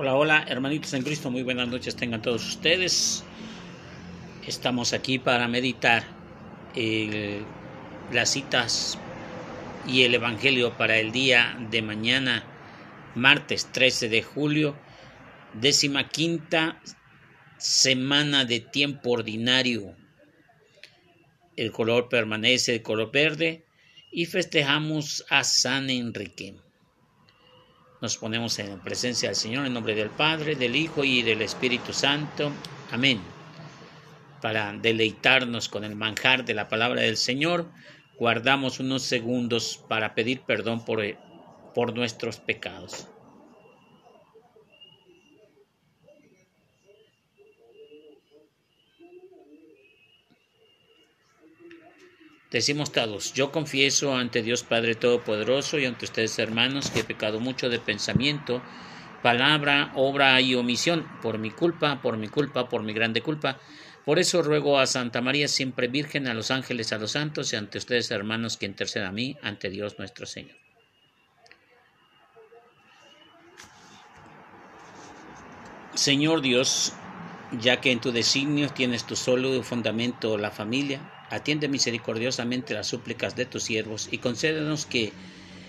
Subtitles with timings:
[0.00, 3.24] Hola, hola, hermanitos en Cristo, muy buenas noches tengan todos ustedes.
[4.46, 6.04] Estamos aquí para meditar
[6.76, 7.44] el,
[8.12, 8.96] las citas
[9.88, 12.44] y el Evangelio para el día de mañana,
[13.16, 14.76] martes 13 de julio,
[15.54, 16.80] décima quinta
[17.56, 19.96] semana de tiempo ordinario.
[21.56, 23.64] El color permanece el color verde
[24.12, 26.54] y festejamos a San Enrique.
[28.00, 31.92] Nos ponemos en presencia del Señor en nombre del Padre, del Hijo y del Espíritu
[31.92, 32.52] Santo.
[32.92, 33.20] Amén.
[34.40, 37.66] Para deleitarnos con el manjar de la palabra del Señor,
[38.16, 41.02] guardamos unos segundos para pedir perdón por,
[41.74, 43.08] por nuestros pecados.
[52.50, 57.40] Decimos todos, yo confieso ante Dios Padre Todopoderoso y ante ustedes hermanos que he pecado
[57.40, 58.62] mucho de pensamiento,
[59.22, 63.58] palabra, obra y omisión, por mi culpa, por mi culpa, por mi grande culpa.
[64.06, 67.56] Por eso ruego a Santa María, siempre Virgen, a los ángeles, a los santos y
[67.56, 70.56] ante ustedes hermanos que intercedan a mí, ante Dios nuestro Señor.
[75.92, 76.94] Señor Dios,
[77.60, 83.36] ya que en tu designio tienes tu solo fundamento la familia, Atiende misericordiosamente las súplicas
[83.36, 85.12] de tus siervos y concédenos que,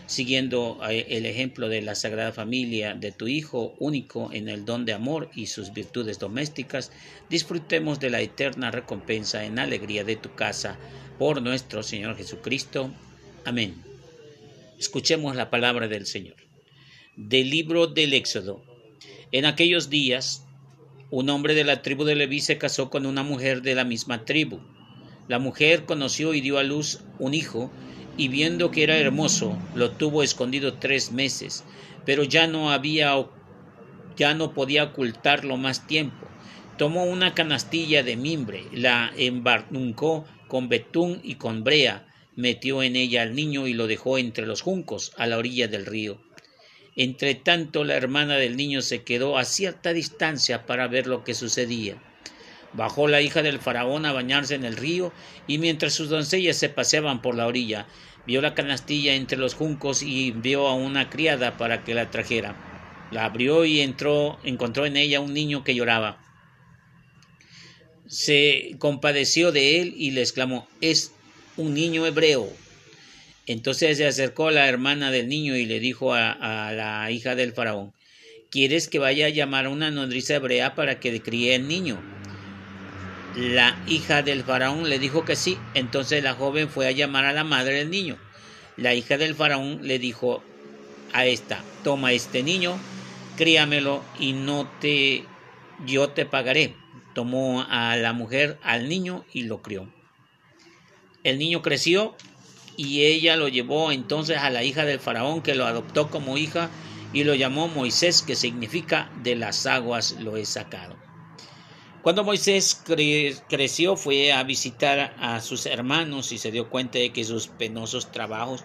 [0.07, 4.85] siguiendo eh, el ejemplo de la Sagrada Familia de tu Hijo único en el don
[4.85, 6.93] de amor y sus virtudes domésticas,
[7.29, 10.77] disfrutemos de la eterna recompensa en alegría de tu casa,
[11.17, 12.93] por nuestro Señor Jesucristo.
[13.43, 13.83] Amén.
[14.79, 16.37] Escuchemos la palabra del Señor.
[17.17, 18.63] Del libro del Éxodo.
[19.33, 20.45] En aquellos días,
[21.11, 24.23] un hombre de la tribu de Leví se casó con una mujer de la misma
[24.23, 24.61] tribu
[25.29, 27.71] la mujer conoció y dio a luz un hijo,
[28.17, 31.63] y viendo que era hermoso, lo tuvo escondido tres meses,
[32.03, 33.15] pero ya no había
[34.17, 36.27] ya no podía ocultarlo más tiempo.
[36.77, 43.21] Tomó una canastilla de mimbre, la embarnuncó con betún y con brea, metió en ella
[43.21, 46.19] al niño y lo dejó entre los juncos, a la orilla del río.
[46.95, 51.35] Entre tanto, la hermana del niño se quedó a cierta distancia para ver lo que
[51.35, 52.01] sucedía.
[52.73, 55.11] Bajó la hija del faraón a bañarse en el río,
[55.47, 57.87] y mientras sus doncellas se paseaban por la orilla,
[58.27, 62.55] vio la canastilla entre los juncos y envió a una criada para que la trajera.
[63.11, 66.21] La abrió y entró, encontró en ella un niño que lloraba.
[68.07, 71.13] Se compadeció de él y le exclamó Es
[71.57, 72.51] un niño hebreo.
[73.47, 77.53] Entonces se acercó a la hermana del niño y le dijo a, la hija del
[77.53, 77.93] faraón
[78.51, 82.18] ¿Quieres que vaya a llamar a una nodriza hebrea para que críe el niño?
[83.35, 87.33] La hija del faraón le dijo que sí, entonces la joven fue a llamar a
[87.33, 88.17] la madre del niño.
[88.75, 90.43] La hija del faraón le dijo
[91.13, 92.79] a esta, toma este niño,
[93.37, 95.25] críamelo y no te,
[95.85, 96.75] yo te pagaré.
[97.13, 99.87] Tomó a la mujer al niño y lo crió.
[101.23, 102.15] El niño creció
[102.77, 106.69] y ella lo llevó entonces a la hija del faraón que lo adoptó como hija
[107.13, 110.95] y lo llamó Moisés, que significa de las aguas lo he sacado.
[112.09, 112.81] Cuando Moisés
[113.47, 118.11] creció fue a visitar a sus hermanos y se dio cuenta de que sus penosos
[118.11, 118.63] trabajos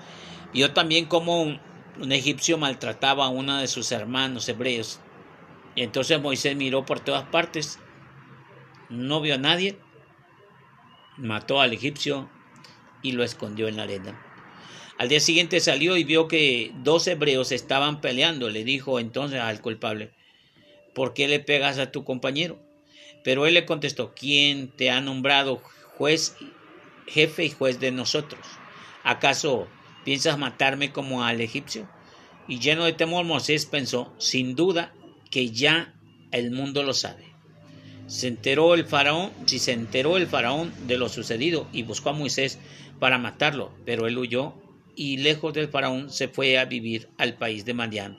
[0.55, 1.61] vio también como un,
[2.11, 4.99] egipcio maltrataba a uno de sus hermanos hebreos.
[5.75, 7.79] Y entonces Moisés miró por todas partes,
[8.89, 9.79] no vio a nadie,
[11.19, 12.31] mató al egipcio
[13.03, 14.19] y lo escondió en la arena.
[14.97, 18.49] Al día siguiente salió y vio que dos hebreos estaban peleando.
[18.49, 20.15] Le dijo entonces al culpable,
[20.95, 22.59] ¿por qué le pegas a tu compañero?
[23.25, 25.63] Pero él le contestó, ¿quién te ha nombrado
[25.97, 26.37] juez,
[27.09, 28.47] jefe y juez de nosotros?
[29.03, 29.67] ¿Acaso
[30.05, 31.89] piensas matarme como al egipcio?
[32.47, 34.93] Y lleno de temor, Moisés pensó, sin duda
[35.31, 35.95] que ya
[36.31, 37.25] el mundo lo sabe.
[38.07, 42.13] Se enteró el faraón, si se enteró el faraón de lo sucedido y buscó a
[42.13, 42.59] Moisés
[42.99, 44.55] para matarlo, pero él huyó
[44.95, 48.19] y lejos del faraón se fue a vivir al país de Madián.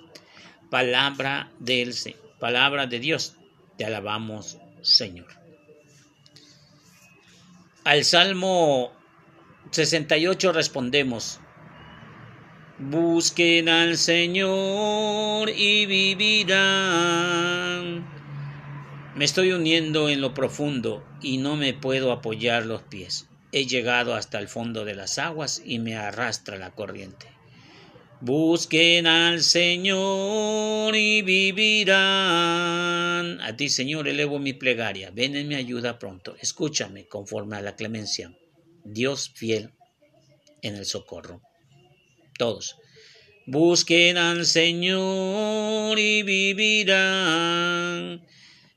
[0.72, 1.93] Palabra del
[2.40, 3.35] palabra de Dios.
[3.78, 5.28] Te alabamos, Señor.
[7.84, 8.91] Al Salmo
[9.72, 11.40] 68 respondemos,
[12.78, 17.35] Busquen al Señor y vivirán.
[19.16, 23.29] Me estoy uniendo en lo profundo y no me puedo apoyar los pies.
[23.52, 27.34] He llegado hasta el fondo de las aguas y me arrastra la corriente.
[28.25, 31.99] Busquen al Señor y vivirán.
[33.39, 35.11] A ti, Señor, elevo mi plegaria.
[35.11, 36.35] Ven en mi ayuda pronto.
[36.41, 38.35] Escúchame conforme a la clemencia.
[38.83, 39.73] Dios fiel
[40.63, 41.43] en el socorro.
[42.35, 42.77] Todos.
[43.45, 48.25] Busquen al Señor y vivirán.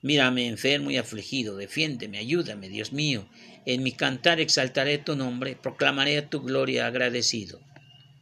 [0.03, 3.27] Mírame enfermo y afligido, defiéndeme, ayúdame, Dios mío.
[3.65, 7.63] En mi cantar exaltaré tu nombre, proclamaré tu gloria agradecido.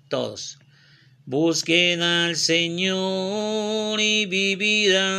[0.09, 0.61] Todos.
[1.29, 5.11] Busquen al Señor y vivirán.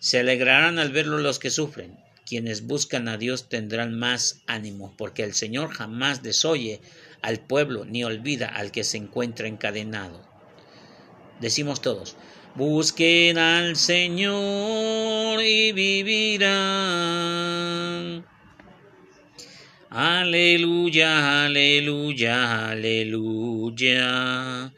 [0.00, 1.96] Se alegrarán al verlo los que sufren.
[2.26, 6.80] Quienes buscan a Dios tendrán más ánimo, porque el Señor jamás desoye
[7.22, 10.20] al pueblo ni olvida al que se encuentra encadenado.
[11.40, 12.16] Decimos todos,
[12.56, 16.74] busquen al Señor y vivirán.
[19.96, 24.72] Aleluya, aleluya, aleluya.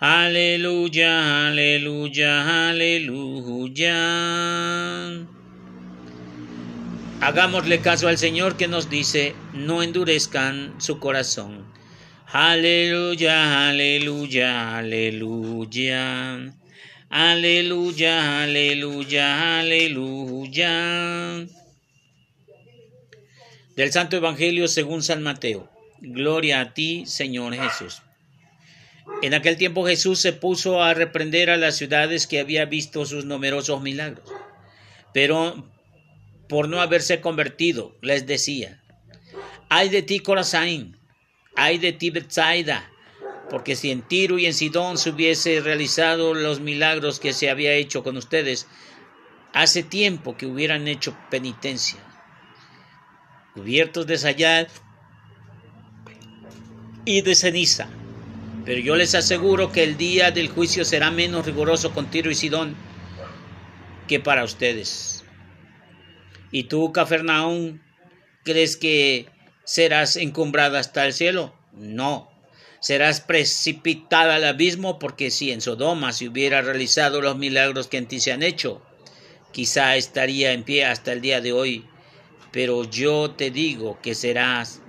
[0.00, 3.98] Aleluya, aleluya, aleluya.
[7.20, 11.66] Hagámosle caso al Señor que nos dice, no endurezcan su corazón.
[12.32, 16.50] Aleluya, aleluya, aleluya.
[17.10, 21.46] Aleluya, aleluya, aleluya.
[23.76, 25.70] Del Santo Evangelio según San Mateo.
[26.00, 28.02] Gloria a ti, Señor Jesús.
[29.22, 33.24] En aquel tiempo Jesús se puso a reprender a las ciudades que había visto sus
[33.24, 34.28] numerosos milagros.
[35.14, 35.66] Pero
[36.50, 38.82] por no haberse convertido, les decía,
[39.70, 40.98] ay de ti Corazín,
[41.56, 42.90] ay de ti Bethsaida,
[43.48, 47.72] porque si en Tiro y en Sidón se hubiese realizado los milagros que se había
[47.72, 48.66] hecho con ustedes,
[49.54, 52.00] hace tiempo que hubieran hecho penitencia,
[53.54, 54.68] cubiertos de sayal
[57.04, 57.88] y de ceniza.
[58.64, 62.34] Pero yo les aseguro que el día del juicio será menos riguroso con Tiro y
[62.34, 62.76] Sidón
[64.06, 65.24] que para ustedes.
[66.50, 67.82] ¿Y tú, Cafarnaún,
[68.44, 69.26] crees que
[69.64, 71.54] serás encumbrada hasta el cielo?
[71.72, 72.30] No.
[72.80, 78.06] Serás precipitada al abismo porque si en Sodoma se hubiera realizado los milagros que en
[78.06, 78.82] ti se han hecho,
[79.52, 81.86] quizá estaría en pie hasta el día de hoy.
[82.52, 84.82] Pero yo te digo que serás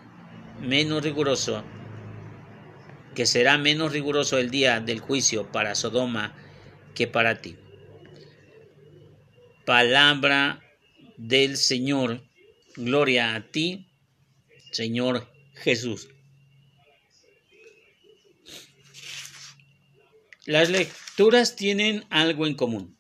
[0.60, 1.64] menos riguroso,
[3.16, 6.36] que será menos riguroso el día del juicio para Sodoma
[6.94, 7.56] que para ti.
[9.66, 10.62] Palabra
[11.18, 12.22] del Señor.
[12.76, 13.88] Gloria a ti,
[14.72, 16.10] Señor Jesús.
[20.46, 22.98] Las lecturas tienen algo en común,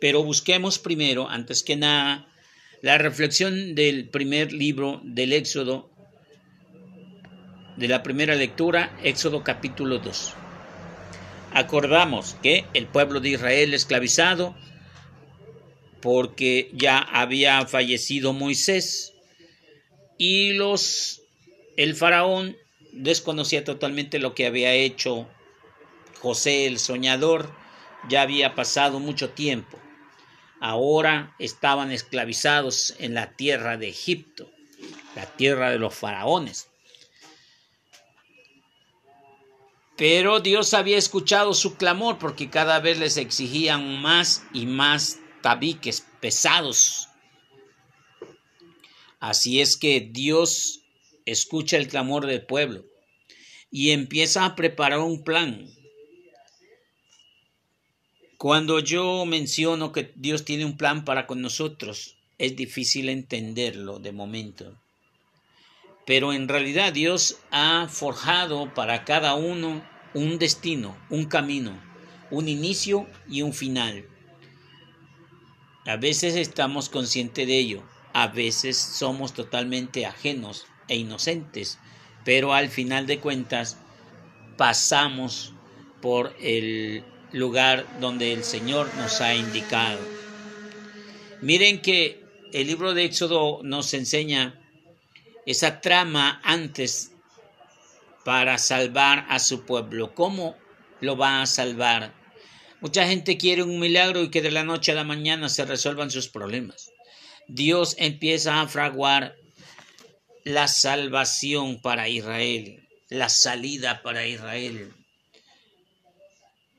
[0.00, 2.29] pero busquemos primero, antes que nada,
[2.82, 5.90] la reflexión del primer libro del Éxodo,
[7.76, 10.34] de la primera lectura, Éxodo capítulo 2.
[11.52, 14.56] Acordamos que el pueblo de Israel esclavizado
[16.00, 19.12] porque ya había fallecido Moisés
[20.16, 21.22] y los
[21.76, 22.56] el faraón
[22.92, 25.28] desconocía totalmente lo que había hecho
[26.20, 27.50] José el soñador,
[28.08, 29.79] ya había pasado mucho tiempo.
[30.60, 34.50] Ahora estaban esclavizados en la tierra de Egipto,
[35.16, 36.68] la tierra de los faraones.
[39.96, 46.06] Pero Dios había escuchado su clamor porque cada vez les exigían más y más tabiques
[46.20, 47.08] pesados.
[49.18, 50.80] Así es que Dios
[51.26, 52.84] escucha el clamor del pueblo
[53.70, 55.68] y empieza a preparar un plan.
[58.40, 64.12] Cuando yo menciono que Dios tiene un plan para con nosotros, es difícil entenderlo de
[64.12, 64.74] momento.
[66.06, 71.78] Pero en realidad Dios ha forjado para cada uno un destino, un camino,
[72.30, 74.06] un inicio y un final.
[75.84, 77.82] A veces estamos conscientes de ello,
[78.14, 81.78] a veces somos totalmente ajenos e inocentes,
[82.24, 83.76] pero al final de cuentas
[84.56, 85.52] pasamos
[86.00, 89.98] por el lugar donde el Señor nos ha indicado.
[91.40, 94.60] Miren que el libro de Éxodo nos enseña
[95.46, 97.12] esa trama antes
[98.24, 100.14] para salvar a su pueblo.
[100.14, 100.56] ¿Cómo
[101.00, 102.12] lo va a salvar?
[102.80, 106.10] Mucha gente quiere un milagro y que de la noche a la mañana se resuelvan
[106.10, 106.92] sus problemas.
[107.46, 109.34] Dios empieza a fraguar
[110.44, 114.92] la salvación para Israel, la salida para Israel,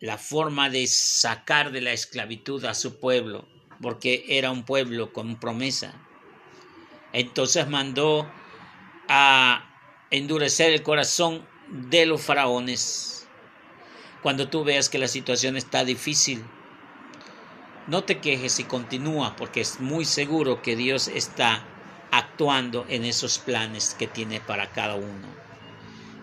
[0.01, 3.48] la forma de sacar de la esclavitud a su pueblo,
[3.81, 5.93] porque era un pueblo con promesa.
[7.13, 8.29] Entonces mandó
[9.08, 9.72] a
[10.10, 13.27] endurecer el corazón de los faraones
[14.22, 16.43] cuando tú veas que la situación está difícil,
[17.88, 21.63] no te quejes y continúa porque es muy seguro que Dios está
[22.12, 25.27] actuando en esos planes que tiene para cada uno.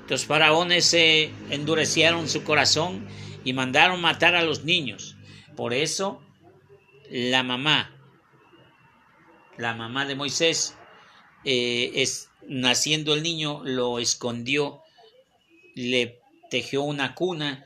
[0.08, 3.06] Los faraones se endurecieron su corazón
[3.49, 5.17] y mandaron matar a los niños.
[5.57, 6.21] Por eso
[7.11, 7.97] la mamá,
[9.57, 10.76] la mamá de Moisés,
[11.47, 14.83] eh, es, naciendo el niño, lo escondió,
[15.75, 17.64] le tejió una cuna,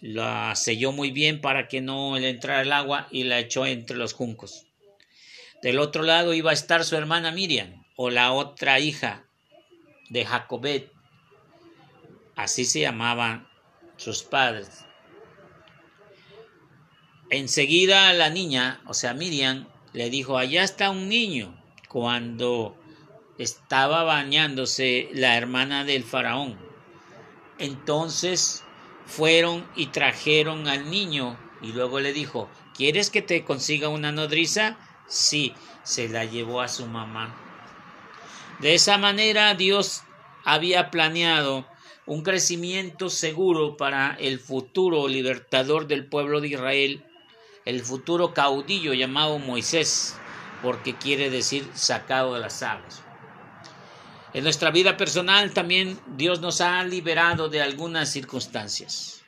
[0.00, 3.96] la selló muy bien para que no le entrara el agua y la echó entre
[3.96, 4.66] los juncos.
[5.62, 9.24] Del otro lado iba a estar su hermana Miriam, o la otra hija
[10.10, 10.90] de Jacobet.
[12.34, 13.53] Así se llamaban
[13.96, 14.84] sus padres.
[17.30, 21.54] Enseguida la niña, o sea Miriam, le dijo, allá está un niño.
[21.88, 22.76] Cuando
[23.38, 26.58] estaba bañándose la hermana del faraón.
[27.58, 28.64] Entonces
[29.06, 34.76] fueron y trajeron al niño y luego le dijo, ¿quieres que te consiga una nodriza?
[35.06, 37.34] Sí, se la llevó a su mamá.
[38.60, 40.02] De esa manera Dios
[40.44, 41.66] había planeado
[42.06, 47.04] un crecimiento seguro para el futuro libertador del pueblo de Israel,
[47.64, 50.16] el futuro caudillo llamado Moisés,
[50.62, 53.02] porque quiere decir sacado de las aguas.
[54.34, 59.22] En nuestra vida personal también Dios nos ha liberado de algunas circunstancias.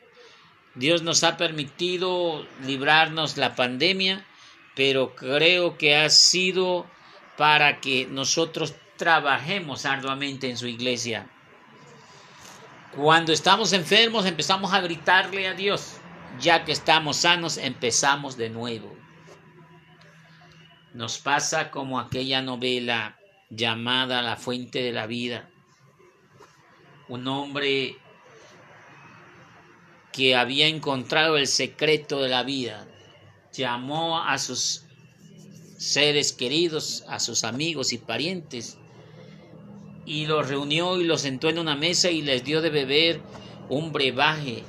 [0.75, 4.27] Dios nos ha permitido librarnos la pandemia,
[4.75, 6.87] pero creo que ha sido
[7.39, 11.31] para que nosotros trabajemos arduamente en su iglesia.
[12.97, 15.99] Cuando estamos enfermos empezamos a gritarle a Dios.
[16.41, 18.97] Ya que estamos sanos empezamos de nuevo.
[20.95, 23.19] Nos pasa como aquella novela
[23.51, 25.49] llamada La Fuente de la Vida.
[27.09, 27.99] Un hombre
[30.17, 32.89] que había encontrado el secreto de la vida,
[33.53, 34.87] llamó a sus
[35.77, 38.79] seres queridos, a sus amigos y parientes,
[40.07, 43.21] y los reunió y los sentó en una mesa y les dio de beber
[43.69, 44.63] un brebaje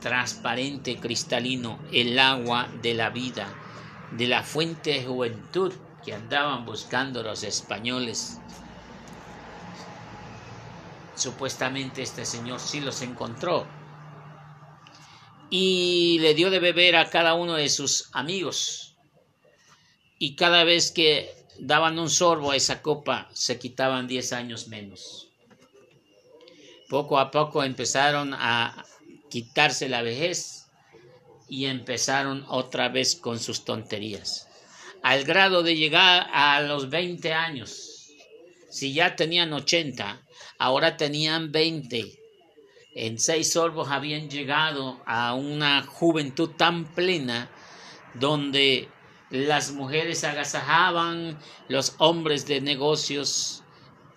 [0.00, 3.48] transparente, cristalino, el agua de la vida,
[4.10, 5.72] de la fuente de juventud
[6.04, 8.40] que andaban buscando los españoles.
[11.14, 13.66] Supuestamente este señor sí los encontró
[15.48, 18.96] y le dio de beber a cada uno de sus amigos.
[20.18, 25.28] Y cada vez que daban un sorbo a esa copa se quitaban 10 años menos.
[26.88, 28.84] Poco a poco empezaron a
[29.30, 30.66] quitarse la vejez
[31.48, 34.46] y empezaron otra vez con sus tonterías
[35.06, 38.10] al grado de llegar a los 20 años.
[38.68, 40.20] Si ya tenían 80,
[40.58, 42.18] ahora tenían 20.
[42.92, 47.48] En seis sorbos habían llegado a una juventud tan plena
[48.14, 48.88] donde
[49.30, 53.64] las mujeres agasajaban, los hombres de negocios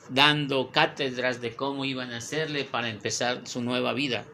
[0.10, 4.26] dando cátedras de cómo iban a hacerle para empezar su nueva vida,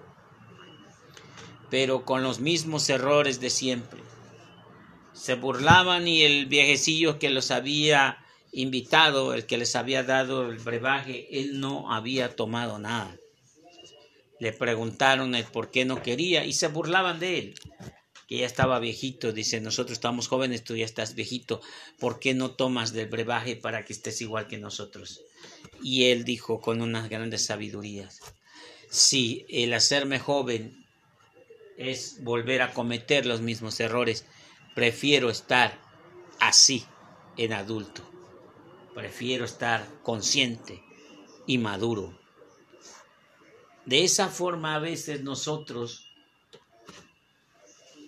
[1.69, 4.01] pero con los mismos errores de siempre.
[5.13, 8.17] Se burlaban y el viejecillo que los había
[8.51, 13.15] invitado, el que les había dado el brebaje, él no había tomado nada.
[14.39, 17.55] Le preguntaron el por qué no quería y se burlaban de él,
[18.27, 19.31] que ya estaba viejito.
[19.31, 21.61] Dice, nosotros estamos jóvenes, tú ya estás viejito,
[21.99, 25.21] ¿por qué no tomas del brebaje para que estés igual que nosotros?
[25.81, 28.19] Y él dijo con unas grandes sabidurías,
[28.89, 30.85] si el hacerme joven
[31.77, 34.25] es volver a cometer los mismos errores,
[34.75, 35.79] Prefiero estar
[36.37, 36.83] así
[37.37, 38.01] en adulto.
[38.93, 40.83] Prefiero estar consciente
[41.47, 42.19] y maduro.
[43.85, 46.04] De esa forma a veces nosotros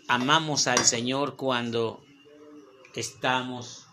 [0.07, 2.03] amamos al Señor cuando
[2.95, 3.87] estamos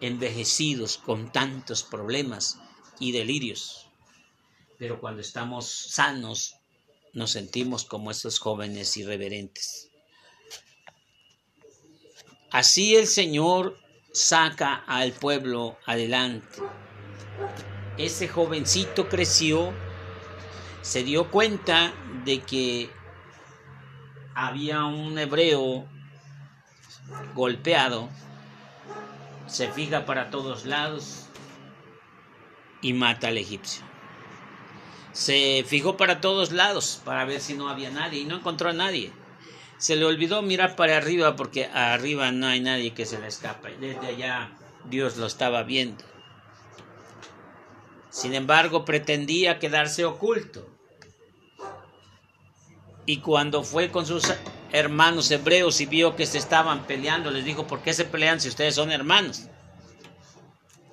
[0.00, 2.58] envejecidos con tantos problemas
[2.98, 3.88] y delirios.
[4.78, 6.54] Pero cuando estamos sanos
[7.12, 9.90] nos sentimos como esos jóvenes irreverentes.
[12.50, 13.78] Así el Señor
[14.12, 16.62] saca al pueblo adelante.
[17.98, 19.72] Ese jovencito creció,
[20.82, 21.92] se dio cuenta
[22.24, 22.90] de que
[24.34, 25.86] había un hebreo
[27.34, 28.08] golpeado,
[29.46, 31.26] se fija para todos lados
[32.82, 33.82] y mata al egipcio.
[35.12, 38.74] Se fijó para todos lados para ver si no había nadie y no encontró a
[38.74, 39.12] nadie.
[39.78, 43.76] Se le olvidó mirar para arriba porque arriba no hay nadie que se le escape.
[43.78, 44.52] Desde allá
[44.84, 46.04] Dios lo estaba viendo.
[48.10, 50.68] Sin embargo, pretendía quedarse oculto.
[53.10, 54.32] Y cuando fue con sus
[54.70, 58.46] hermanos hebreos y vio que se estaban peleando, les dijo, ¿por qué se pelean si
[58.46, 59.48] ustedes son hermanos?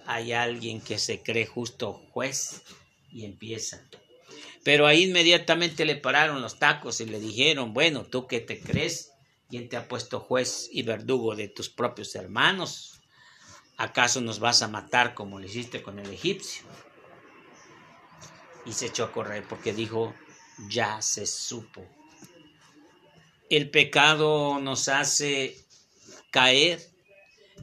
[0.08, 2.64] Hay alguien que se cree justo juez
[3.12, 3.84] y empieza.
[4.64, 9.12] Pero ahí inmediatamente le pararon los tacos y le dijeron, bueno, ¿tú qué te crees?
[9.48, 13.00] ¿Quién te ha puesto juez y verdugo de tus propios hermanos?
[13.78, 16.64] ¿Acaso nos vas a matar como lo hiciste con el egipcio?
[18.66, 20.16] Y se echó a correr porque dijo,
[20.68, 21.86] ya se supo.
[23.50, 25.56] El pecado nos hace
[26.32, 26.82] caer,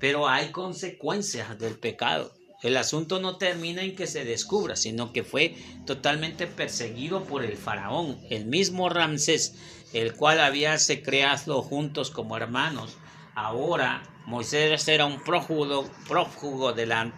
[0.00, 2.32] pero hay consecuencias del pecado.
[2.62, 7.58] El asunto no termina en que se descubra, sino que fue totalmente perseguido por el
[7.58, 9.56] faraón, el mismo Ramsés,
[9.92, 12.96] el cual había se creado juntos como hermanos.
[13.34, 17.12] Ahora Moisés era un prófugo, prófugo de la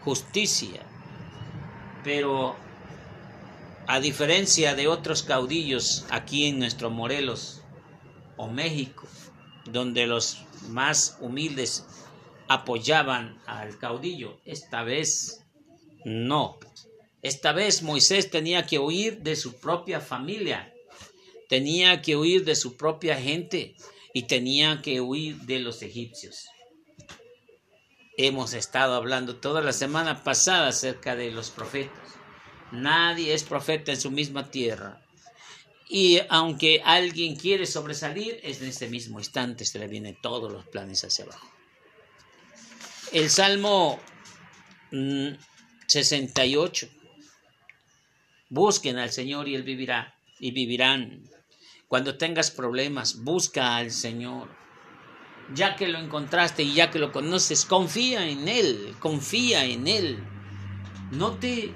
[0.00, 0.80] justicia,
[2.02, 2.56] pero
[3.86, 7.60] a diferencia de otros caudillos aquí en nuestro Morelos
[8.36, 9.06] o México,
[9.64, 11.86] donde los más humildes
[12.48, 14.40] apoyaban al caudillo.
[14.44, 15.44] Esta vez
[16.04, 16.58] no.
[17.22, 20.72] Esta vez Moisés tenía que huir de su propia familia,
[21.48, 23.74] tenía que huir de su propia gente
[24.12, 26.46] y tenía que huir de los egipcios.
[28.16, 32.14] Hemos estado hablando toda la semana pasada acerca de los profetas.
[32.72, 35.05] Nadie es profeta en su misma tierra.
[35.88, 40.66] Y aunque alguien quiere sobresalir, es en ese mismo instante se le vienen todos los
[40.66, 41.48] planes hacia abajo.
[43.12, 44.00] El Salmo
[45.86, 46.86] 68.
[46.86, 46.96] Mm,
[48.48, 51.22] Busquen al Señor y Él vivirá y vivirán.
[51.88, 54.48] Cuando tengas problemas, busca al Señor.
[55.54, 60.18] Ya que lo encontraste y ya que lo conoces, confía en Él, confía en Él.
[61.12, 61.72] No te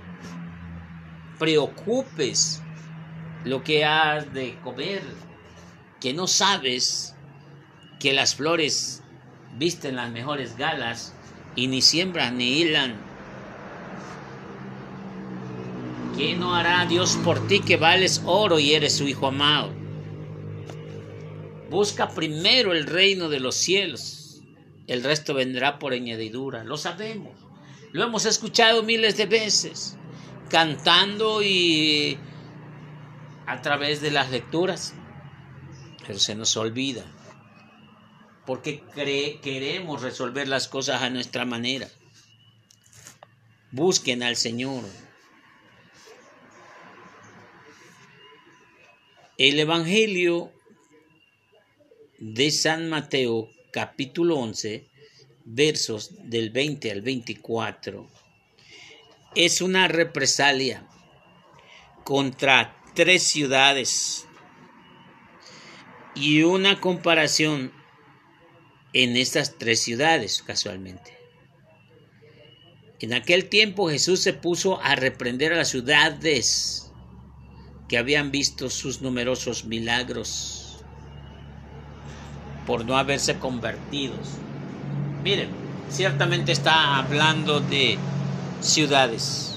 [1.38, 2.60] preocupes
[3.44, 5.02] lo que has de comer,
[6.00, 7.14] que no sabes
[7.98, 9.02] que las flores
[9.56, 11.14] visten las mejores galas
[11.56, 12.96] y ni siembran ni hilan.
[16.16, 19.72] ¿Qué no hará Dios por ti que vales oro y eres su hijo amado?
[21.70, 24.42] Busca primero el reino de los cielos.
[24.86, 26.64] El resto vendrá por añadidura.
[26.64, 27.32] Lo sabemos.
[27.92, 29.96] Lo hemos escuchado miles de veces.
[30.48, 32.18] Cantando y
[33.50, 34.94] a través de las lecturas.
[36.06, 37.04] Pero se nos olvida
[38.46, 38.84] porque
[39.42, 41.88] queremos resolver las cosas a nuestra manera.
[43.72, 44.84] Busquen al Señor.
[49.36, 50.52] El Evangelio
[52.18, 54.88] de San Mateo capítulo 11
[55.44, 58.08] versos del 20 al 24
[59.34, 60.86] es una represalia
[62.04, 64.26] contra tres ciudades
[66.14, 67.72] y una comparación
[68.92, 71.16] en estas tres ciudades, casualmente.
[73.00, 76.92] En aquel tiempo Jesús se puso a reprender a las ciudades
[77.88, 80.84] que habían visto sus numerosos milagros
[82.66, 84.28] por no haberse convertidos.
[85.24, 85.48] Miren,
[85.90, 87.98] ciertamente está hablando de
[88.60, 89.49] ciudades.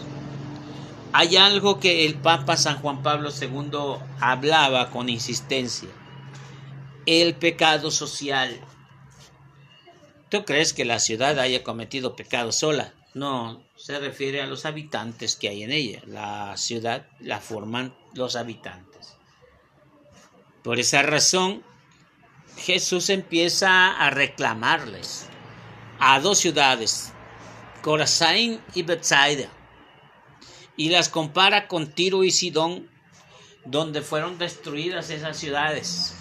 [1.13, 5.89] Hay algo que el Papa San Juan Pablo II hablaba con insistencia.
[7.06, 8.60] El pecado social
[10.34, 12.91] ¿Tú crees que la ciudad haya cometido pecado sola?
[13.13, 16.02] No, se refiere a los habitantes que hay en ella.
[16.08, 19.15] La ciudad la forman los habitantes.
[20.63, 21.62] Por esa razón,
[22.58, 25.28] Jesús empieza a reclamarles
[25.99, 27.13] a dos ciudades,
[27.84, 29.49] Corazín y Bethsaida,
[30.75, 32.89] y las compara con Tiro y Sidón,
[33.65, 36.15] donde fueron destruidas esas ciudades.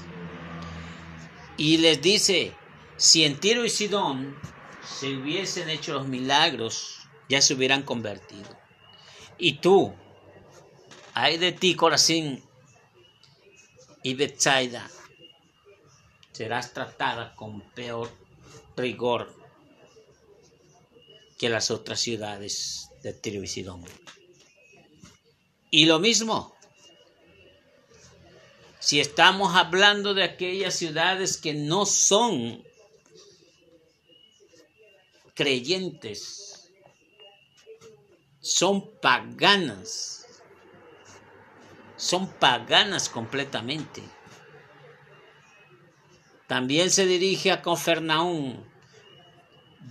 [1.56, 2.52] Y les dice,
[2.96, 4.36] si en Tiro y Sidón
[4.84, 8.58] se hubiesen hecho los milagros, ya se hubieran convertido.
[9.38, 9.94] Y tú,
[11.14, 12.42] hay de ti, Corazín
[14.02, 14.90] y Bethsaida,
[16.32, 18.10] serás tratada con peor
[18.76, 19.34] rigor
[21.38, 23.84] que las otras ciudades de Tiro y Sidón.
[25.74, 26.54] Y lo mismo,
[28.78, 32.62] si estamos hablando de aquellas ciudades que no son
[35.35, 36.68] creyentes
[38.42, 40.26] son paganas,
[41.96, 44.02] son paganas completamente.
[46.48, 48.62] También se dirige a Cafarnaúm.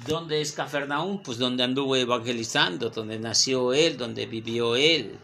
[0.05, 1.23] ¿Dónde es Cafarnaúm?
[1.23, 5.17] Pues donde anduvo evangelizando, donde nació él, donde vivió él.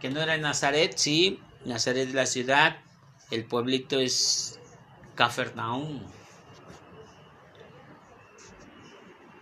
[0.00, 2.78] Que no era Nazaret, sí, Nazaret es la ciudad,
[3.30, 4.58] el pueblito es
[5.14, 6.00] Cafarnaúm.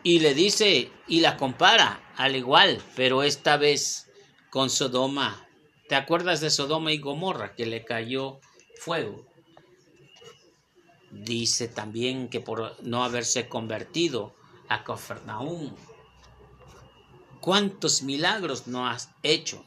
[0.08, 4.10] y le dice y la compara al igual, pero esta vez
[4.48, 5.46] con Sodoma.
[5.86, 8.40] ¿Te acuerdas de Sodoma y Gomorra que le cayó
[8.80, 9.26] fuego?
[11.10, 14.34] Dice también que por no haberse convertido
[14.68, 15.74] a Cafarnaúm,
[17.40, 19.62] ¿cuántos milagros no has hecho?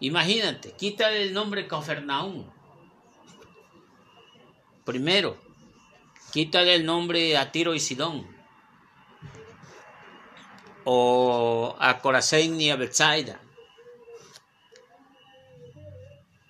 [0.00, 2.44] Imagínate, quítale el nombre Cafarnaúm.
[4.84, 5.38] Primero,
[6.32, 8.26] quítale el nombre a Tiro y Sidón.
[10.84, 13.40] O a Corazón y a Bethsaida.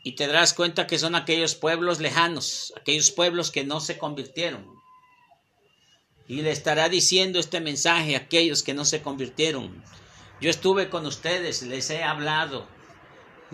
[0.03, 4.67] Y te darás cuenta que son aquellos pueblos lejanos, aquellos pueblos que no se convirtieron.
[6.27, 9.83] Y le estará diciendo este mensaje a aquellos que no se convirtieron.
[10.41, 12.67] Yo estuve con ustedes, les he hablado,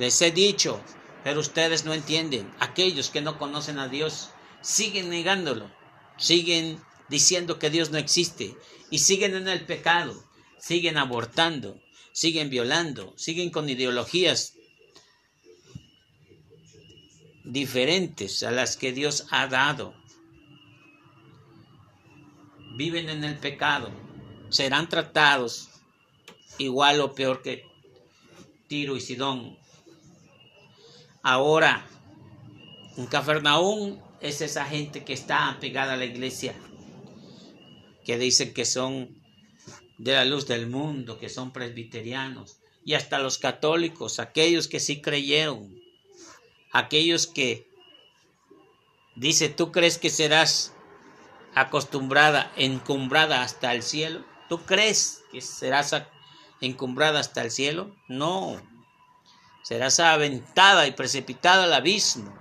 [0.01, 0.81] les he dicho,
[1.23, 2.51] pero ustedes no entienden.
[2.59, 4.31] Aquellos que no conocen a Dios
[4.63, 5.71] siguen negándolo,
[6.17, 8.57] siguen diciendo que Dios no existe
[8.91, 10.25] y siguen en el pecado,
[10.59, 11.79] siguen abortando,
[12.13, 14.55] siguen violando, siguen con ideologías
[17.45, 19.95] diferentes a las que Dios ha dado.
[22.79, 23.91] Viven en el pecado,
[24.49, 25.69] serán tratados
[26.57, 27.67] igual o peor que
[28.67, 29.60] Tiro y Sidón.
[31.23, 31.87] Ahora,
[32.97, 36.55] en Cafarnaún es esa gente que está pegada a la iglesia,
[38.05, 39.21] que dicen que son
[39.99, 45.03] de la luz del mundo, que son presbiterianos, y hasta los católicos, aquellos que sí
[45.03, 45.79] creyeron,
[46.73, 47.69] aquellos que
[49.15, 50.73] dice, ¿tú crees que serás
[51.55, 54.25] acostumbrada, encumbrada hasta el cielo?
[54.49, 55.95] ¿Tú crees que serás
[56.63, 57.95] encumbrada hasta el cielo?
[58.09, 58.61] No,
[59.63, 62.39] serás aventada y precipitada al abismo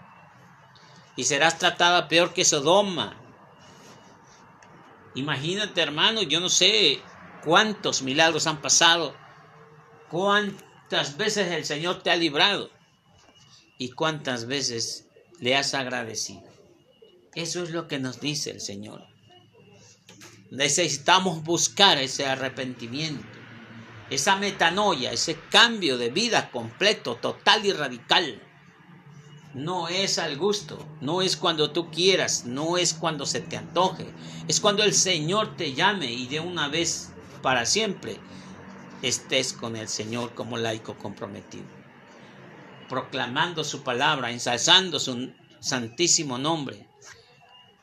[1.15, 3.17] y serás tratada peor que Sodoma.
[5.15, 7.01] Imagínate, hermano, yo no sé
[7.43, 9.15] cuántos milagros han pasado,
[10.09, 12.69] cuántas veces el Señor te ha librado
[13.77, 15.07] y cuántas veces
[15.39, 16.43] le has agradecido.
[17.35, 19.05] Eso es lo que nos dice el Señor.
[20.51, 23.28] Necesitamos buscar ese arrepentimiento,
[24.09, 28.41] esa metanoia, ese cambio de vida completo, total y radical.
[29.53, 34.07] No es al gusto, no es cuando tú quieras, no es cuando se te antoje,
[34.47, 38.17] es cuando el Señor te llame y de una vez para siempre
[39.01, 41.79] estés con el Señor como laico comprometido
[42.89, 46.87] proclamando su palabra, ensalzando su santísimo nombre,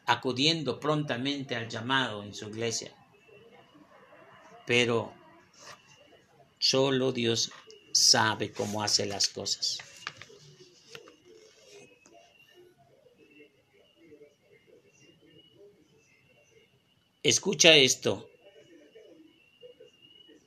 [0.05, 2.93] acudiendo prontamente al llamado en su iglesia.
[4.67, 5.15] Pero
[6.71, 7.51] solo Dios
[7.93, 9.79] sabe cómo hace las cosas.
[17.23, 18.31] Escucha esto.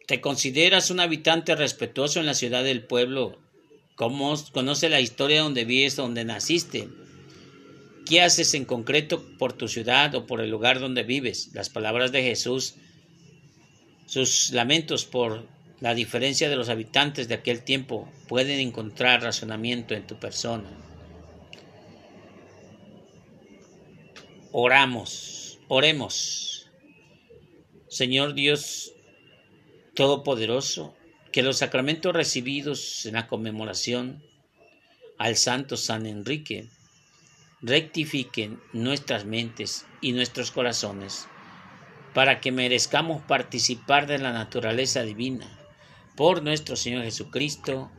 [0.07, 3.37] ¿Te consideras un habitante respetuoso en la ciudad del pueblo
[3.99, 6.87] ¿Cómo conoce la historia donde vives, donde naciste?
[8.05, 11.49] ¿Qué haces en concreto por tu ciudad o por el lugar donde vives?
[11.51, 12.75] Las palabras de Jesús,
[14.05, 15.45] sus lamentos por
[15.81, 20.69] la diferencia de los habitantes de aquel tiempo pueden encontrar razonamiento en tu persona.
[24.51, 26.69] Oramos, oremos.
[27.87, 28.93] Señor Dios
[29.93, 30.95] Todopoderoso,
[31.31, 34.23] que los sacramentos recibidos en la conmemoración
[35.17, 36.69] al Santo San Enrique
[37.61, 41.27] rectifiquen nuestras mentes y nuestros corazones
[42.13, 45.58] para que merezcamos participar de la naturaleza divina
[46.19, 47.89] por nuestro Señor Jesucristo.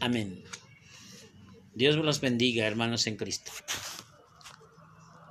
[0.00, 0.42] Amén.
[1.74, 3.52] Dios los bendiga, hermanos en Cristo.